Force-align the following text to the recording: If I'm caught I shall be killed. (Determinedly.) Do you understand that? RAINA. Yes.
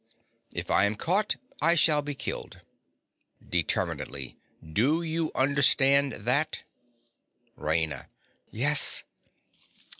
If 0.51 0.71
I'm 0.71 0.95
caught 0.95 1.35
I 1.61 1.75
shall 1.75 2.01
be 2.01 2.15
killed. 2.15 2.61
(Determinedly.) 3.47 4.35
Do 4.67 5.03
you 5.03 5.31
understand 5.35 6.13
that? 6.25 6.63
RAINA. 7.55 8.07
Yes. 8.49 9.03